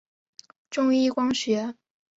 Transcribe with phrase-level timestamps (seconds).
[0.71, 1.75] 中一光学。